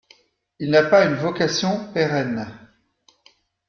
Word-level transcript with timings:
Il 0.57 0.71
n’a 0.71 0.81
pas 0.81 1.05
une 1.05 1.13
vocation 1.13 1.93
pérenne. 1.93 2.47